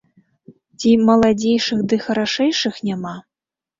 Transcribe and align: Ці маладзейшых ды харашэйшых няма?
Ці 0.79 0.89
маладзейшых 1.09 1.79
ды 1.91 1.95
харашэйшых 2.07 2.81
няма? 2.91 3.15